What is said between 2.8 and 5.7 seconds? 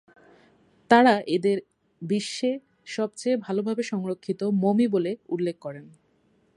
সবচেয়ে ভালোভাবে সংরক্ষিত মমি বলে উল্লেখ